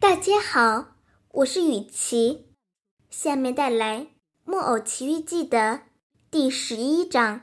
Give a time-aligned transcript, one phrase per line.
[0.00, 0.94] 大家好，
[1.32, 2.46] 我是雨琪，
[3.10, 3.98] 下面带来
[4.44, 5.80] 《木偶奇遇记》的
[6.30, 7.40] 第十一章。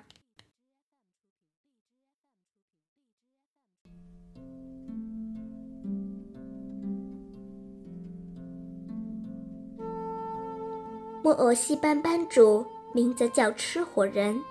[11.21, 14.41] 木偶戏班班主名字叫吃火人，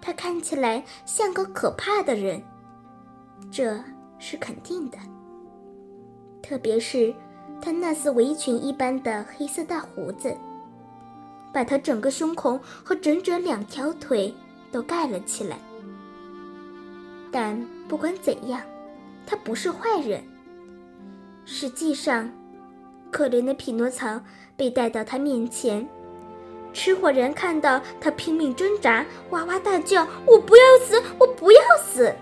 [0.00, 2.42] 他看起来像个可怕的人，
[3.52, 3.84] 这
[4.18, 4.98] 是肯定的。
[6.42, 7.14] 特别是
[7.60, 10.36] 他那似围裙一般的黑色大胡子，
[11.52, 14.34] 把他整个胸口和整整两条腿
[14.72, 15.58] 都盖了起来。
[17.30, 18.60] 但不管怎样，
[19.26, 20.22] 他不是坏人。
[21.44, 22.30] 实际上，
[23.10, 24.20] 可怜的匹诺曹
[24.56, 25.88] 被带到他面前，
[26.72, 31.02] 吃火人看到他拼命挣扎，哇哇大叫：“我不要死！
[31.18, 32.12] 我不要死！”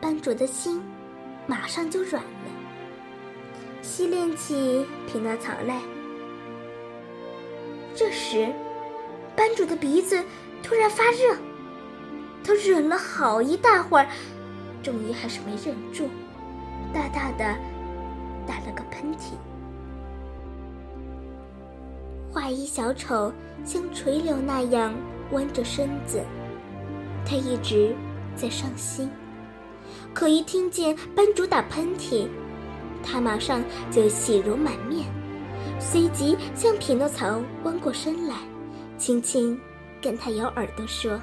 [0.00, 0.82] 班主的心
[1.46, 2.22] 马上就软。
[3.84, 5.78] 吸练起匹诺曹来。
[7.94, 8.50] 这时，
[9.36, 10.24] 班主的鼻子
[10.62, 11.36] 突然发热，
[12.42, 14.08] 他忍了好一大会儿，
[14.82, 16.08] 终于还是没忍住，
[16.94, 17.44] 大大的
[18.46, 19.34] 打了个喷嚏。
[22.32, 23.30] 画衣小丑
[23.64, 24.94] 像垂柳那样
[25.30, 26.22] 弯着身子，
[27.24, 27.94] 他一直
[28.34, 29.10] 在伤心，
[30.14, 32.26] 可一听见班主打喷嚏。
[33.04, 35.06] 他马上就喜容满面，
[35.78, 38.36] 随即向匹诺曹弯过身来，
[38.98, 39.58] 轻轻
[40.00, 41.20] 跟他咬耳朵说：“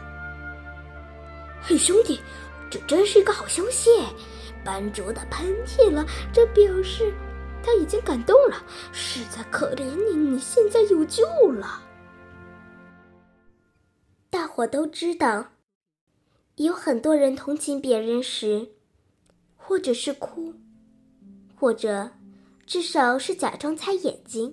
[1.62, 2.20] 嘿，兄弟，
[2.70, 3.90] 这真是一个好消息！
[4.64, 7.12] 班主打喷嚏了，这表示
[7.64, 11.84] 他已经感动了，实在可怜你，你现在有救了。”
[14.30, 15.48] 大伙都知道，
[16.56, 18.70] 有很多人同情别人时，
[19.58, 20.54] 或者是哭。
[21.62, 22.10] 或者，
[22.66, 24.52] 至少是假装擦眼睛。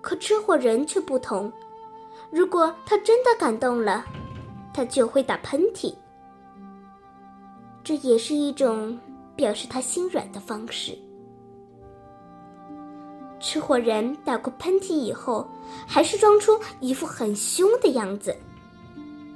[0.00, 1.52] 可吃货人却不同，
[2.32, 4.04] 如果他真的感动了，
[4.72, 5.94] 他就会打喷嚏。
[7.84, 8.98] 这也是一种
[9.36, 10.98] 表示他心软的方式。
[13.38, 15.48] 吃货人打过喷嚏以后，
[15.86, 18.36] 还是装出一副很凶的样子，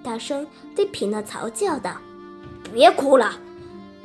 [0.03, 1.97] 大声对匹诺曹叫道
[2.75, 3.39] ：“别哭了！”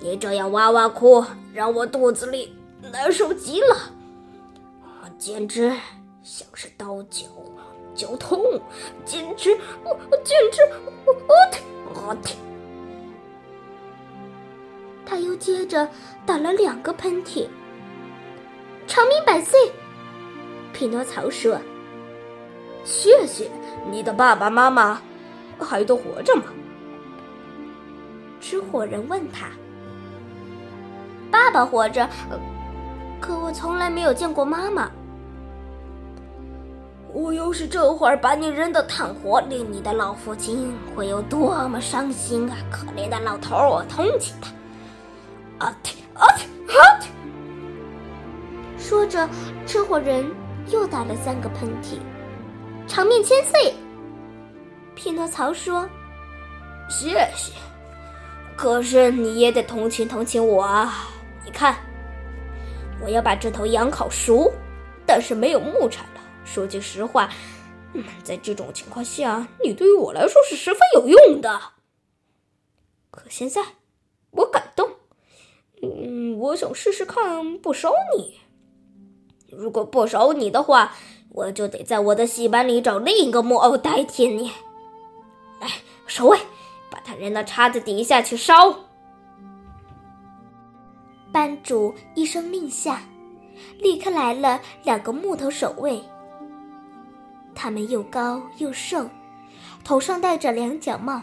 [0.04, 2.54] 你这样哇哇哭，让我肚子里
[2.92, 3.78] 难受极了，
[5.18, 5.72] 简直
[6.22, 7.28] 像是刀绞，
[7.96, 8.62] 绞痛，
[9.06, 10.62] 简直，我简直，
[11.06, 12.38] 我我我天！
[15.06, 15.88] 他又接着
[16.26, 17.48] 打了两个喷嚏。
[18.86, 19.72] 长命百岁，
[20.74, 21.58] 匹诺曹说
[22.84, 23.50] ：“谢谢
[23.90, 25.02] 你的爸爸妈妈，
[25.58, 26.44] 还都活着吗？”
[28.42, 29.48] 吃火人问他。
[31.34, 32.08] 爸爸活着，
[33.20, 34.88] 可我从来没有见过妈妈。
[37.12, 42.56] 我要是这会儿把你扔到炭火里，你的老父亲会有多么伤心啊！
[42.72, 45.66] 可怜的老头儿，我同情他。
[45.66, 47.08] 啊嚏啊嚏啊嚏！
[48.78, 49.28] 说着，
[49.66, 50.24] 车祸人
[50.68, 51.98] 又打了三个喷嚏。
[52.88, 53.74] 长命千岁！
[54.94, 55.90] 匹诺曹说
[56.88, 57.54] ：“谢谢，
[58.56, 61.10] 可是你也得同情同情我啊。”
[61.46, 61.76] 你看，
[63.04, 64.52] 我要把这头羊烤熟，
[65.06, 66.22] 但是没有木柴了。
[66.46, 67.30] 说句实话，
[67.94, 71.60] 嗯，在这种情况下，你对于我来说是十分有用的。
[73.12, 73.62] 可现在
[74.32, 74.90] 我感动，
[75.82, 78.40] 嗯，我想试试看不烧你。
[79.52, 80.94] 如果不烧你的话，
[81.30, 84.52] 我就得在我的戏班里找另一个木偶代替你。
[85.60, 85.68] 来，
[86.08, 86.38] 守卫，
[86.90, 88.80] 把他扔到叉子底下去烧。
[91.34, 93.02] 班主一声令下，
[93.80, 96.00] 立刻来了两个木头守卫。
[97.56, 99.10] 他们又高又瘦，
[99.84, 101.20] 头上戴着两角帽，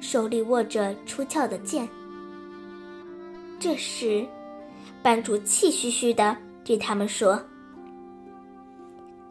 [0.00, 1.86] 手里握着出鞘的剑。
[3.58, 4.26] 这时，
[5.02, 6.34] 班主气吁吁的
[6.64, 7.38] 对他们说：“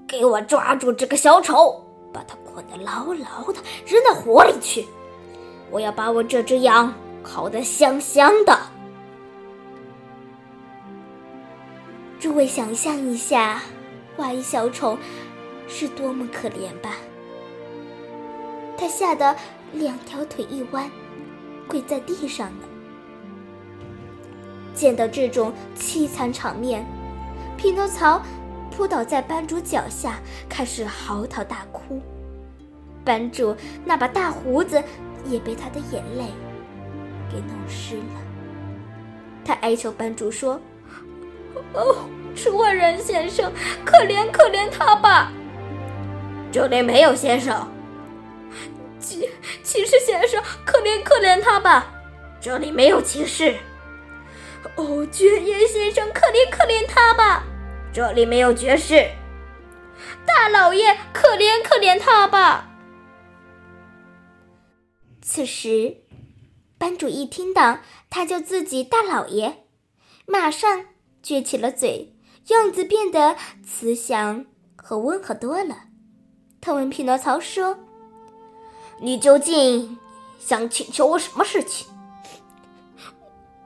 [0.08, 1.84] 给我抓住这个小丑，
[2.14, 4.86] 把他捆得牢牢的，扔到火里去！
[5.72, 6.94] 我要把我这只羊
[7.24, 8.56] 烤得香香的。”
[12.40, 13.62] 位想象一下，
[14.16, 14.98] 花衣小丑
[15.68, 16.96] 是多么可怜吧！
[18.78, 19.36] 他吓得
[19.74, 20.90] 两条腿一弯，
[21.68, 22.68] 跪在地上了。
[24.74, 26.86] 见到这种凄惨场面，
[27.58, 28.22] 匹诺曹
[28.72, 32.02] 扑倒在班主脚下，开始嚎啕大哭。
[33.04, 33.54] 班主
[33.84, 34.82] 那把大胡子
[35.26, 36.24] 也被他的眼泪
[37.30, 38.22] 给弄湿了。
[39.44, 40.58] 他哀求班主说。
[41.74, 43.52] 哦， 吃货人先生，
[43.86, 45.32] 可怜可怜他吧！
[46.52, 47.72] 这里没有先生。
[49.00, 49.30] 骑
[49.64, 51.86] 骑士先生，可怜可怜他吧！
[52.42, 53.56] 这里没有骑士。
[54.76, 57.44] 哦，爵爷先生，可怜可怜他吧！
[57.92, 59.10] 这里没有爵士。
[60.26, 62.70] 大老爷，可怜可怜他吧！
[65.22, 65.98] 此时，
[66.78, 67.80] 班主一听到
[68.10, 69.66] 他叫自己大老爷，
[70.26, 70.86] 马上
[71.24, 72.14] 撅起了嘴，
[72.54, 73.36] 样子变得
[73.66, 75.76] 慈祥和温和多了。
[76.62, 77.78] 他问匹诺曹说
[79.00, 79.98] ：“你究竟
[80.40, 81.88] 想请求我什么事情？”“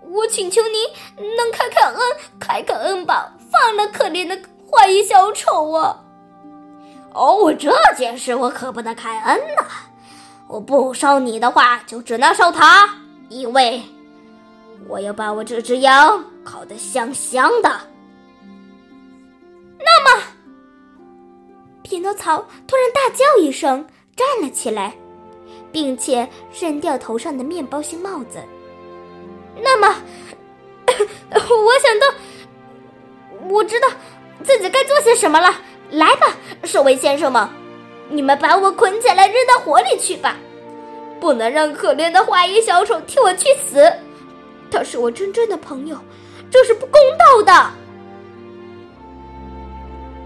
[0.01, 2.00] 我请求你能开开恩，
[2.39, 4.35] 开开恩吧，放了可怜的
[4.69, 6.00] 坏小丑啊
[7.13, 9.65] ！”“哦，这件事我可不能开恩呐。”
[10.50, 12.88] 我不烧你的话，就只能烧他，
[13.30, 13.81] 因为
[14.88, 17.93] 我要把我这只羊烤得香香的。
[21.83, 23.85] 匹诺曹突然大叫一声，
[24.15, 24.95] 站了起来，
[25.71, 26.27] 并且
[26.59, 28.39] 扔掉头上的面包形帽子。
[29.62, 29.95] 那么，
[30.88, 32.07] 我想到，
[33.50, 33.88] 我知道
[34.44, 35.53] 自己该做些什么了。
[35.91, 37.47] 来吧，守卫先生们。
[38.09, 40.38] 你们把我捆起来，扔到火里去吧！
[41.19, 43.91] 不能让可怜的花衣小丑替我去死，
[44.71, 45.97] 他是我真正的朋友，
[46.50, 47.71] 这是不公道的。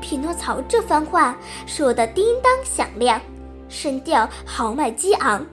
[0.02, 3.20] 匹诺曹这番话说的叮当响亮，
[3.70, 5.46] 声调豪迈激昂，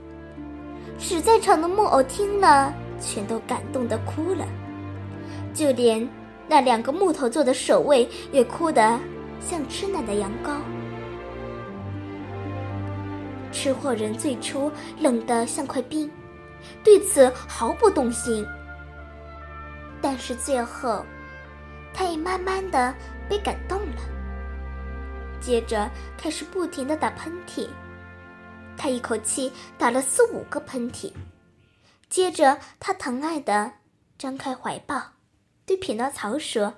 [0.98, 4.46] 使在场的木偶听了全都感动的哭了，
[5.52, 6.08] 就连
[6.46, 8.98] 那两个木头做的守卫也哭得
[9.40, 10.56] 像吃奶的羊羔。
[13.50, 14.70] 吃货人最初
[15.00, 16.10] 冷得像块冰，
[16.82, 18.44] 对此毫不动心。
[20.02, 21.04] 但是最后，
[21.94, 22.94] 他也慢慢的
[23.28, 24.13] 被感动了。
[25.44, 27.68] 接着开始不停的打喷嚏，
[28.78, 31.12] 他一口气打了四五个喷嚏。
[32.08, 33.72] 接着他疼爱的
[34.16, 35.02] 张开怀抱，
[35.66, 36.72] 对匹诺曹说：“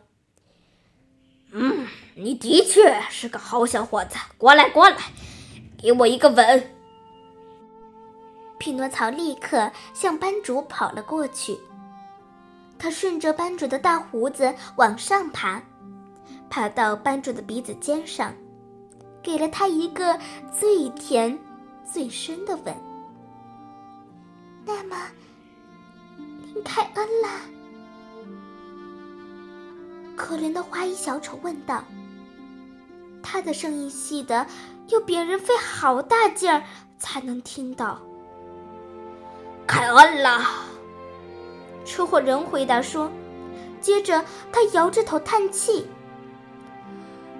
[1.52, 1.86] 嗯，
[2.16, 4.96] 你的确是个好小伙子，过来过来。”
[5.78, 6.74] 给我一个吻！
[8.58, 11.56] 匹诺曹立刻向班主跑了过去。
[12.78, 15.62] 他顺着班主的大胡子往上爬，
[16.50, 18.34] 爬到班主的鼻子尖上，
[19.26, 20.16] 给了他一个
[20.56, 21.36] 最甜、
[21.84, 22.72] 最深的吻。
[24.64, 24.96] 那么，
[26.16, 27.28] 您开恩了？
[30.14, 31.82] 可怜的花衣小丑问道。
[33.20, 34.46] 他的声音细的。
[34.90, 36.62] 要别人费好大劲儿
[36.96, 38.00] 才能听到。
[39.66, 40.40] 开恩了，
[41.84, 43.10] 车祸人回答说。
[43.80, 45.88] 接着他摇着头叹气：“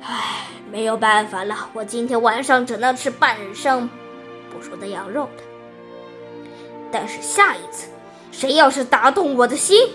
[0.03, 3.89] 唉，没有办法了，我今天晚上只能吃半生
[4.53, 5.43] 不熟的羊肉了。
[6.93, 7.89] 但是下一次，
[8.31, 9.89] 谁要是打动我的心，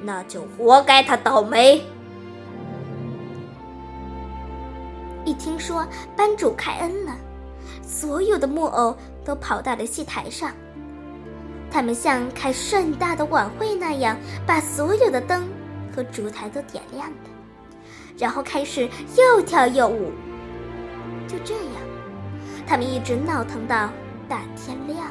[0.00, 1.84] 那就活该他倒霉。”
[5.26, 5.86] 一听说
[6.16, 7.14] 班主开恩了，
[7.82, 8.96] 所有的木偶
[9.26, 10.52] 都跑到了戏台上。
[11.70, 14.16] 他们像开盛大的晚会那样，
[14.46, 15.46] 把所有的灯
[15.94, 17.16] 和烛台都点亮了，
[18.18, 20.12] 然后开始又跳又舞。
[21.26, 21.72] 就这样，
[22.66, 23.90] 他们一直闹腾到
[24.28, 25.06] 大天亮。